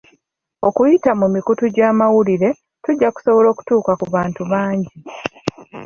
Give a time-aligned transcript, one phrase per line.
[0.67, 2.49] Okuyita mu mikutu gy'amawulire
[2.83, 4.93] tujja kusobola okutuuka ku bantu bangi.